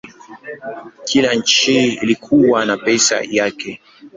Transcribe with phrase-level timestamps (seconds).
[1.05, 3.81] Kila nchi ilikuwa na pesa yake.